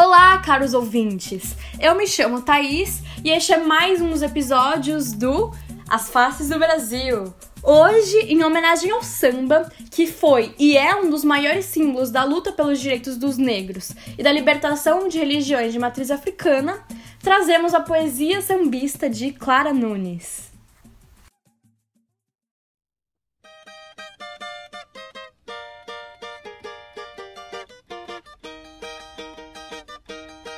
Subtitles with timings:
[0.00, 1.56] Olá, caros ouvintes!
[1.80, 5.50] Eu me chamo Thaís e este é mais um dos episódios do
[5.88, 7.34] As Faces do Brasil.
[7.64, 12.52] Hoje, em homenagem ao samba, que foi e é um dos maiores símbolos da luta
[12.52, 16.78] pelos direitos dos negros e da libertação de religiões de matriz africana,
[17.20, 20.52] trazemos a poesia sambista de Clara Nunes.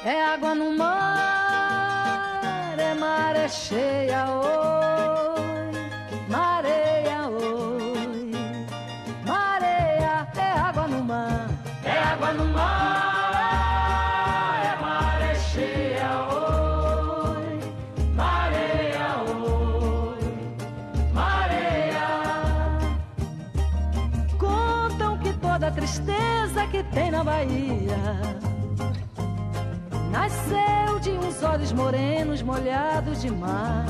[0.03, 1.99] É água no mar,
[2.79, 5.73] é maré cheia, oi,
[6.27, 8.33] mareia, oi,
[9.27, 11.51] mareia, é água no mar,
[11.85, 13.75] é água no mar,
[14.65, 17.61] é maré cheia, oi,
[18.15, 20.19] mareia, oi,
[21.13, 22.09] mareia.
[24.39, 27.99] Contam que toda tristeza que tem na Bahia
[30.21, 33.87] nasceu de uns olhos morenos molhados de mar.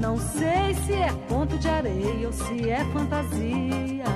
[0.00, 4.12] Não sei se é conto de areia ou se é fantasia.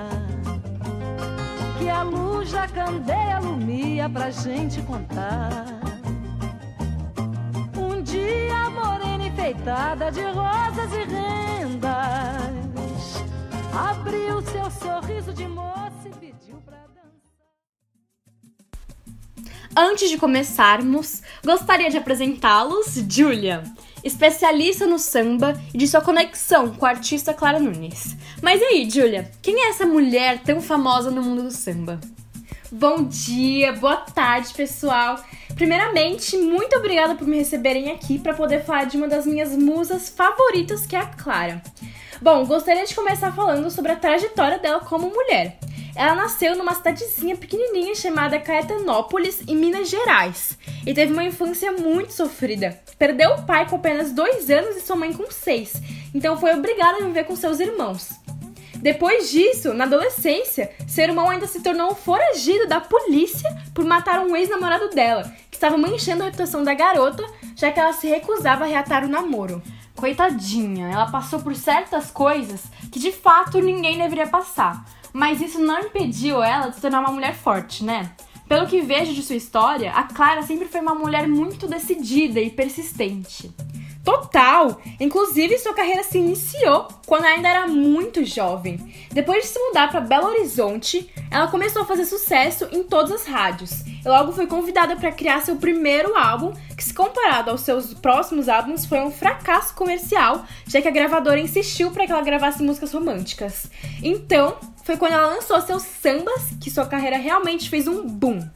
[1.78, 5.64] Que a luz da candeia alumia pra gente contar.
[7.76, 12.54] Um dia morena enfeitada de rosas e rendas
[13.72, 15.73] abriu seu sorriso de moça
[19.76, 23.64] Antes de começarmos, gostaria de apresentá-los Julia,
[24.04, 28.16] especialista no samba e de sua conexão com a artista Clara Nunes.
[28.40, 31.98] Mas e aí, Julia, quem é essa mulher tão famosa no mundo do samba?
[32.70, 35.18] Bom dia, boa tarde, pessoal.
[35.56, 40.08] Primeiramente, muito obrigada por me receberem aqui para poder falar de uma das minhas musas
[40.08, 41.60] favoritas, que é a Clara.
[42.22, 45.58] Bom, gostaria de começar falando sobre a trajetória dela como mulher.
[45.96, 52.12] Ela nasceu numa cidadezinha pequenininha chamada Caetanópolis, em Minas Gerais, e teve uma infância muito
[52.12, 52.80] sofrida.
[52.98, 55.74] Perdeu o pai com apenas dois anos e sua mãe com seis,
[56.12, 58.10] então foi obrigada a viver com seus irmãos.
[58.76, 64.20] Depois disso, na adolescência, seu irmão ainda se tornou um foragido da polícia por matar
[64.20, 67.24] um ex-namorado dela, que estava manchando a reputação da garota,
[67.56, 69.62] já que ela se recusava a reatar o namoro.
[69.96, 75.78] Coitadinha, ela passou por certas coisas que de fato ninguém deveria passar, mas isso não
[75.78, 78.10] impediu ela de se tornar uma mulher forte, né?
[78.48, 82.50] Pelo que vejo de sua história, a Clara sempre foi uma mulher muito decidida e
[82.50, 83.54] persistente.
[84.04, 84.78] Total!
[85.00, 88.92] Inclusive, sua carreira se iniciou quando ainda era muito jovem.
[89.10, 93.26] Depois de se mudar para Belo Horizonte, ela começou a fazer sucesso em todas as
[93.26, 93.80] rádios.
[93.86, 98.46] E logo foi convidada para criar seu primeiro álbum, que, se comparado aos seus próximos
[98.46, 102.92] álbuns, foi um fracasso comercial, já que a gravadora insistiu para que ela gravasse músicas
[102.92, 103.70] românticas.
[104.02, 108.46] Então, foi quando ela lançou seus sambas que sua carreira realmente fez um boom.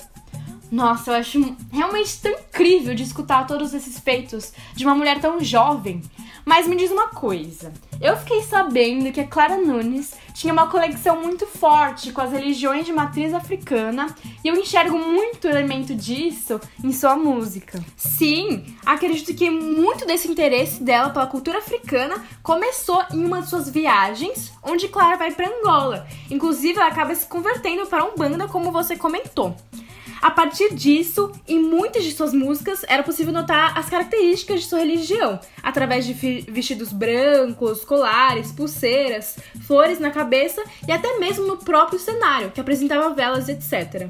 [0.70, 5.40] Nossa, eu acho realmente tão incrível de escutar todos esses feitos de uma mulher tão
[5.40, 6.02] jovem.
[6.44, 11.20] Mas me diz uma coisa: eu fiquei sabendo que a Clara Nunes tinha uma conexão
[11.20, 14.14] muito forte com as religiões de matriz africana
[14.44, 17.82] e eu enxergo muito elemento disso em sua música.
[17.96, 23.68] Sim, acredito que muito desse interesse dela pela cultura africana começou em uma de suas
[23.68, 26.06] viagens, onde Clara vai para Angola.
[26.30, 29.56] Inclusive, ela acaba se convertendo para um banda, como você comentou.
[30.20, 34.80] A partir disso, em muitas de suas músicas era possível notar as características de sua
[34.80, 36.12] religião, através de
[36.48, 39.36] vestidos brancos, colares, pulseiras,
[39.66, 44.08] flores na cabeça e até mesmo no próprio cenário, que apresentava velas, etc.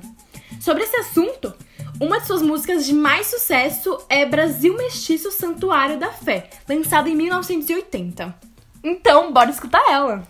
[0.61, 1.53] Sobre esse assunto,
[2.01, 7.15] uma de suas músicas de mais sucesso é Brasil Mestiço Santuário da Fé, lançada em
[7.15, 8.35] 1980.
[8.83, 10.23] Então, bora escutar ela!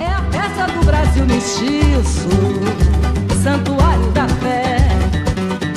[0.00, 2.87] É a festa do Brasil Mestiço
[3.42, 4.76] santuário da fé.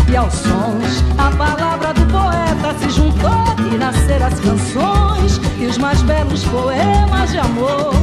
[0.10, 5.78] E aos sons, a palavra do poeta se juntou e nasceram as canções e os
[5.78, 7.94] mais belos poemas de amor,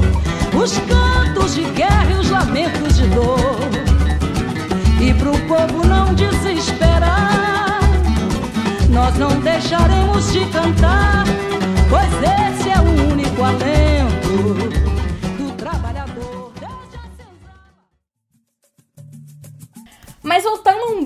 [0.54, 3.58] os cantos de guerra e os lamentos de dor.
[5.00, 7.80] E pro povo não desesperar,
[8.90, 11.24] nós não deixaremos de cantar,
[11.90, 13.87] pois esse é o único alento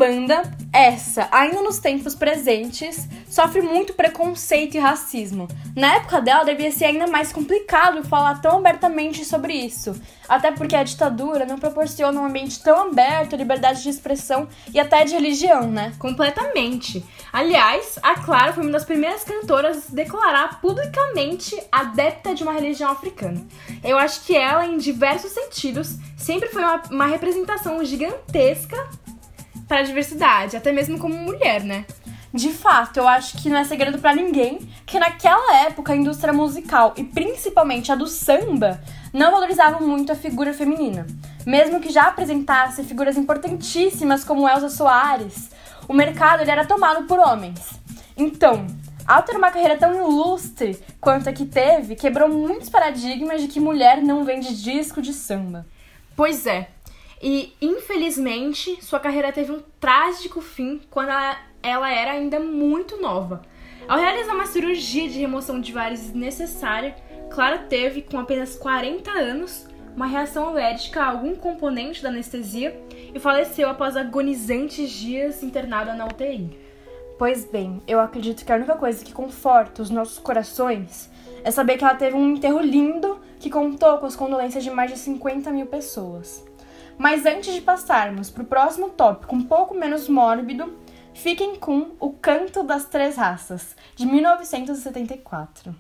[0.02, 5.46] Umbanda, essa, ainda nos tempos presentes, sofre muito preconceito e racismo.
[5.76, 9.94] Na época dela, devia ser ainda mais complicado falar tão abertamente sobre isso,
[10.28, 15.04] até porque a ditadura não proporciona um ambiente tão aberto, liberdade de expressão e até
[15.04, 15.92] de religião, né?
[16.00, 17.04] Completamente.
[17.32, 22.52] Aliás, a Clara foi uma das primeiras cantoras a se declarar publicamente adepta de uma
[22.52, 23.40] religião africana.
[23.84, 28.76] Eu acho que ela, em diversos sentidos, sempre foi uma, uma representação gigantesca
[29.72, 31.86] para a diversidade, até mesmo como mulher, né?
[32.30, 36.30] De fato, eu acho que não é segredo pra ninguém que naquela época a indústria
[36.30, 38.82] musical e principalmente a do samba
[39.14, 41.06] não valorizavam muito a figura feminina.
[41.46, 45.48] Mesmo que já apresentasse figuras importantíssimas como Elza Soares,
[45.88, 47.58] o mercado ele era tomado por homens.
[48.14, 48.66] Então,
[49.06, 53.58] ao ter uma carreira tão ilustre quanto a que teve, quebrou muitos paradigmas de que
[53.58, 55.64] mulher não vende disco de samba.
[56.14, 56.68] Pois é.
[57.22, 63.42] E infelizmente, sua carreira teve um trágico fim quando ela, ela era ainda muito nova.
[63.86, 66.96] Ao realizar uma cirurgia de remoção de varizes desnecessária,
[67.30, 72.76] Clara teve, com apenas 40 anos, uma reação alérgica a algum componente da anestesia
[73.14, 76.58] e faleceu após agonizantes dias internada na UTI.
[77.18, 81.08] Pois bem, eu acredito que a única coisa que conforta os nossos corações
[81.44, 84.90] é saber que ela teve um enterro lindo que contou com as condolências de mais
[84.90, 86.44] de 50 mil pessoas.
[86.98, 90.72] Mas antes de passarmos para o próximo tópico, um pouco menos mórbido,
[91.14, 95.74] fiquem com O Canto das Três Raças, de 1974.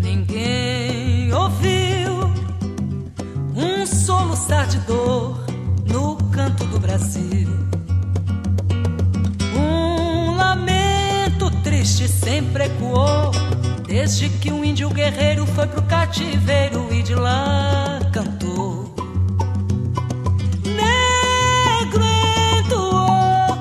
[0.00, 2.30] Ninguém ouviu
[3.56, 5.36] um soluçar de dor
[5.86, 7.69] no canto do Brasil.
[12.40, 13.30] Sempre ecoou,
[13.86, 18.94] desde que um índio guerreiro foi pro cativeiro e de lá cantou.
[20.64, 22.02] Negro
[22.56, 23.52] entoou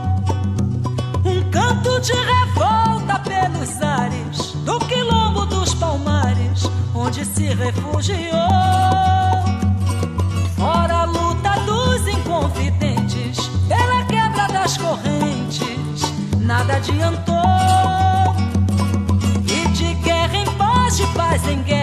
[1.26, 6.64] um canto de revolta pelos ares do quilombo dos palmares,
[6.96, 8.16] onde se refugiou.
[10.56, 16.02] Fora a luta dos inconfidentes, pela quebra das correntes,
[16.40, 17.38] nada adiantou.
[21.50, 21.79] De paz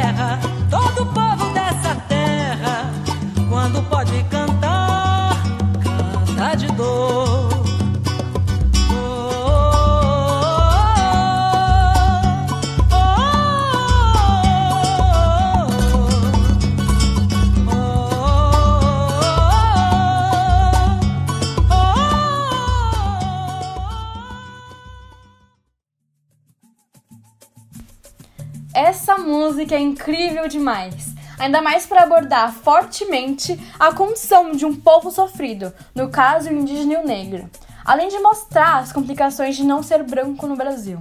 [29.56, 35.72] música é incrível demais, ainda mais para abordar fortemente a condição de um povo sofrido,
[35.94, 37.48] no caso o indígena e o negro,
[37.82, 41.00] além de mostrar as complicações de não ser branco no Brasil.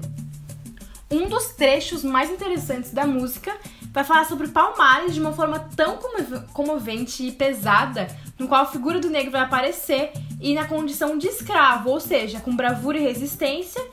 [1.12, 3.54] Um dos trechos mais interessantes da música
[3.92, 8.08] vai falar sobre Palmares de uma forma tão comov- comovente e pesada,
[8.40, 12.40] no qual a figura do negro vai aparecer e na condição de escravo, ou seja,
[12.40, 13.86] com bravura e resistência,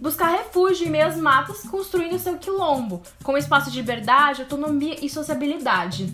[0.00, 6.12] buscar refúgio em meias matas, construindo seu quilombo, com espaço de liberdade, autonomia e sociabilidade.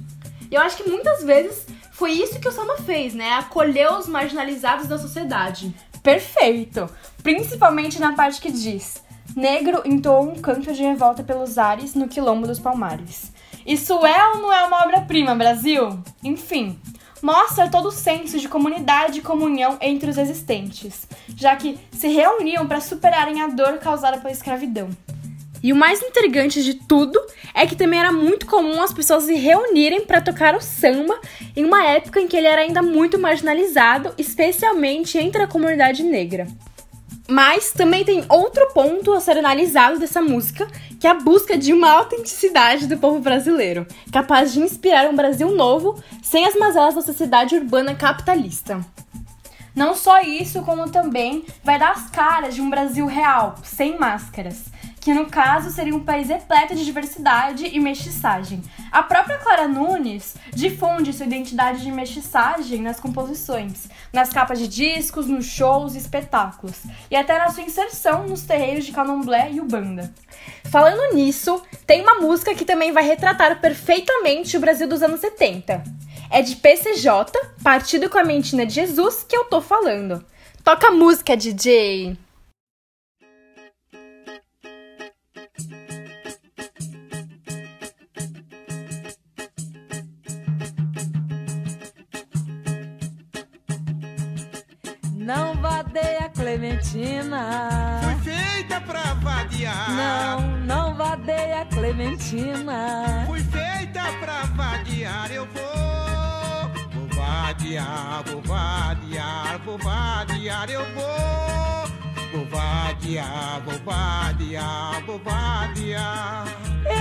[0.51, 3.33] E eu acho que muitas vezes foi isso que o samba fez, né?
[3.35, 5.75] Acolher os marginalizados da sociedade.
[6.03, 6.89] Perfeito!
[7.23, 9.03] Principalmente na parte que diz:
[9.35, 13.33] Negro entoou um canto de revolta pelos ares no quilombo dos Palmares.
[13.67, 15.99] Isso é ou não é uma obra-prima, Brasil?
[16.23, 16.79] Enfim,
[17.23, 22.67] mostra todo o senso de comunidade e comunhão entre os existentes, já que se reuniam
[22.67, 24.91] para superarem a dor causada pela escravidão.
[25.63, 27.21] E o mais intrigante de tudo
[27.55, 31.19] é que também era muito comum as pessoas se reunirem para tocar o samba
[31.57, 36.47] em uma época em que ele era ainda muito marginalizado, especialmente entre a comunidade negra.
[37.29, 40.69] Mas também tem outro ponto a ser analisado dessa música,
[41.01, 45.51] que é a busca de uma autenticidade do povo brasileiro, capaz de inspirar um Brasil
[45.51, 48.81] novo sem as mazelas da sociedade urbana capitalista.
[49.75, 54.65] Não só isso, como também vai dar as caras de um Brasil real, sem máscaras,
[55.07, 58.61] que no caso seria um país repleto de diversidade e mestiçagem.
[58.91, 65.29] A própria Clara Nunes difunde sua identidade de mestiçagem nas composições, nas capas de discos,
[65.29, 70.13] nos shows e espetáculos, e até na sua inserção nos terreiros de candomblé e ubanda.
[70.73, 75.85] Falando nisso, tem uma música que também vai retratar perfeitamente o Brasil dos anos 70.
[76.33, 77.31] É de PCJ,
[77.63, 80.27] Partido com a Mentina de Jesus, que eu tô falando.
[80.65, 82.26] Toca música, DJ!
[95.97, 98.01] Vadeia Clementina.
[98.03, 99.91] Fui feita pra vadiar.
[99.91, 103.25] Não, não vadeia Clementina.
[103.27, 105.33] Fui feita pra vadiar.
[105.33, 106.71] Eu vou.
[106.93, 110.69] Vou vadiar, vou vadiar, vou vadiar.
[110.69, 111.87] Eu vou.
[112.31, 116.45] Vou vadiar, vou vadiar, vou vadiar.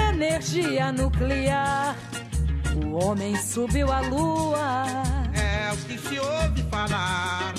[0.10, 1.98] Energia nuclear.
[2.82, 4.86] O homem subiu à lua.
[5.34, 7.54] É o que se ouve falar,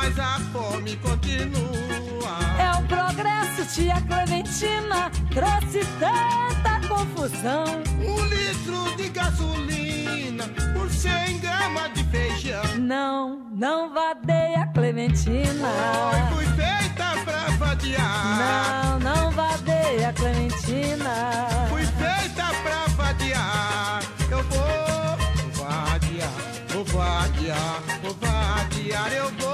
[0.00, 2.38] mas a fome continua.
[2.58, 5.10] É o progresso, tia Clementina.
[5.34, 7.64] Trouxe tanta confusão.
[8.00, 12.62] Um litro de gasolina por 100 gramas de feijão.
[12.78, 15.68] Não, não vadeia Clementina.
[16.12, 18.38] Oi, fui feita pra vadiar.
[18.38, 21.68] Não, não vadeia Clementina.
[21.68, 24.02] Fui feita pra vadiar.
[24.30, 26.32] Eu vou, vadiar,
[26.68, 29.12] vou vadiar, vou vadiar.
[29.12, 29.49] Eu vou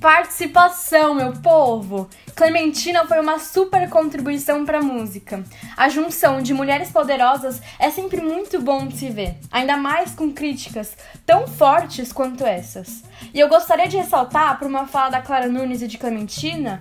[0.00, 2.08] participação, meu povo!
[2.34, 5.42] Clementina foi uma super contribuição para a música.
[5.76, 10.32] A junção de mulheres poderosas é sempre muito bom de se ver, ainda mais com
[10.32, 13.02] críticas tão fortes quanto essas.
[13.34, 16.80] E eu gostaria de ressaltar para uma fala da Clara Nunes e de Clementina: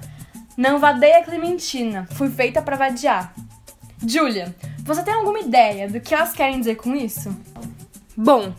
[0.56, 3.34] Não vadeia Clementina, fui feita para vadiar.
[4.06, 7.36] Julia, você tem alguma ideia do que elas querem dizer com isso?
[8.16, 8.54] Bom,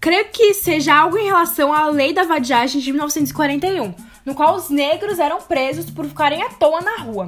[0.00, 3.94] creio que seja algo em relação à lei da vadiagem de 1941,
[4.24, 7.26] no qual os negros eram presos por ficarem à toa na rua.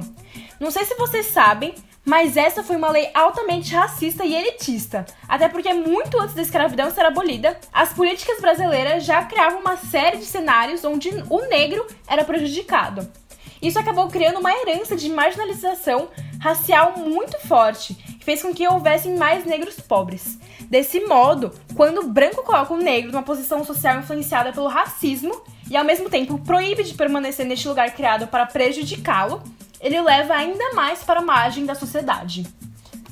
[0.59, 1.75] Não sei se vocês sabem,
[2.07, 6.89] mas essa foi uma lei altamente racista e elitista, até porque muito antes da escravidão
[6.89, 12.23] ser abolida, as políticas brasileiras já criavam uma série de cenários onde o negro era
[12.23, 13.05] prejudicado.
[13.61, 19.17] Isso acabou criando uma herança de marginalização racial muito forte, que fez com que houvessem
[19.17, 20.39] mais negros pobres.
[20.69, 25.77] Desse modo, quando o branco coloca o negro numa posição social influenciada pelo racismo e
[25.77, 29.43] ao mesmo tempo proíbe de permanecer neste lugar criado para prejudicá-lo,
[29.79, 32.45] ele leva ainda mais para a margem da sociedade.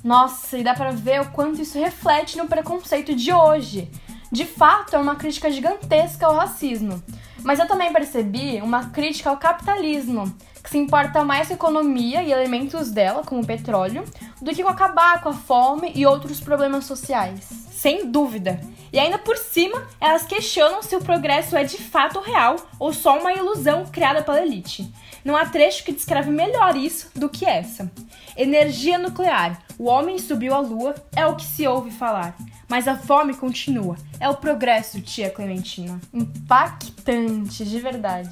[0.04, 3.90] Nossa, e dá pra ver o quanto isso reflete no preconceito de hoje.
[4.32, 7.02] De fato, é uma crítica gigantesca ao racismo.
[7.44, 12.24] Mas eu também percebi uma crítica ao capitalismo, que se importa mais com a economia
[12.24, 14.04] e elementos dela, como o petróleo,
[14.42, 17.65] do que com acabar com a fome e outros problemas sociais.
[17.76, 18.58] Sem dúvida.
[18.94, 23.20] E ainda por cima, elas questionam se o progresso é de fato real ou só
[23.20, 24.90] uma ilusão criada pela elite.
[25.26, 27.92] Não há trecho que descreve melhor isso do que essa.
[28.38, 29.62] Energia nuclear.
[29.78, 32.38] O homem subiu à lua, é o que se ouve falar.
[32.70, 33.98] Mas a fome continua.
[34.22, 36.00] É o progresso, tia Clementina.
[36.14, 38.32] Impactante, de verdade.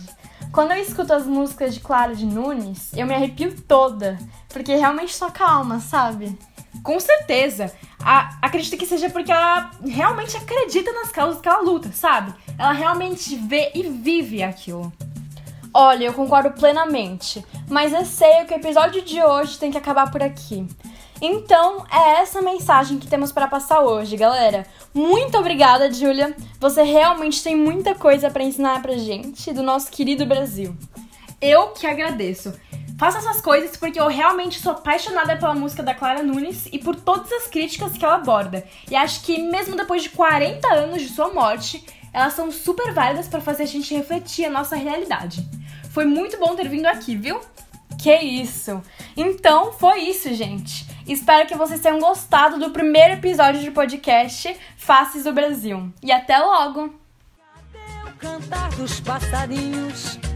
[0.54, 5.20] Quando eu escuto as músicas de Clara de Nunes, eu me arrepio toda, porque realmente
[5.20, 6.38] toca a alma, sabe?
[6.82, 7.72] Com certeza.
[8.06, 12.34] A, acredito que seja porque ela realmente acredita nas causas que ela luta, sabe?
[12.58, 14.92] Ela realmente vê e vive aquilo.
[15.74, 20.12] Olha, eu concordo plenamente, mas eu sei que o episódio de hoje tem que acabar
[20.12, 20.68] por aqui.
[21.20, 24.68] Então, é essa mensagem que temos para passar hoje, galera.
[24.94, 26.36] Muito obrigada, Julia.
[26.60, 30.76] Você realmente tem muita coisa para ensinar pra gente do nosso querido Brasil.
[31.42, 32.54] Eu que agradeço.
[32.98, 36.96] Faço essas coisas porque eu realmente sou apaixonada pela música da Clara Nunes e por
[36.96, 38.66] todas as críticas que ela aborda.
[38.90, 41.84] E acho que mesmo depois de 40 anos de sua morte,
[42.14, 45.48] elas são super válidas para fazer a gente refletir a nossa realidade.
[45.90, 47.40] Foi muito bom ter vindo aqui, viu?
[48.02, 48.82] Que isso!
[49.18, 50.86] Então foi isso, gente.
[51.08, 55.92] Espero que vocês tenham gostado do primeiro episódio de podcast Faces do Brasil.
[56.02, 56.94] E até logo!
[57.72, 60.33] Cadê o cantar dos passarinhos?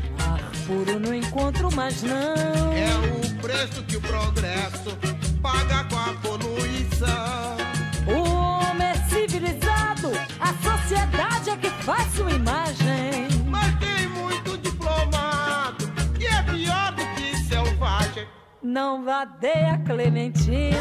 [0.67, 2.73] furo no encontro, mas não.
[2.73, 4.97] É o preço que o progresso
[5.41, 7.57] paga com a poluição.
[8.05, 13.29] O homem é civilizado, a sociedade é que faz sua imagem.
[13.45, 15.87] Mas tem muito diplomado
[16.19, 18.27] que é pior do que selvagem.
[18.61, 20.77] Não vadeia, Clementina.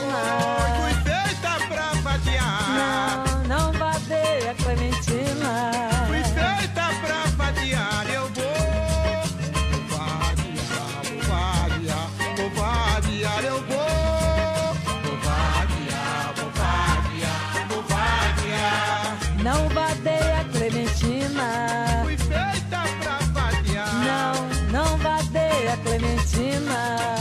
[0.81, 2.65] Foi feita pra vadiar.
[2.75, 5.71] Não, não vadeia, Clementina.
[6.09, 8.16] Foi feita pra vadiar.
[26.27, 27.16] Fatima.